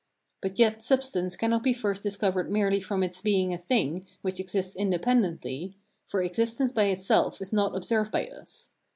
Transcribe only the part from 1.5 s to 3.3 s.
be first discovered merely from its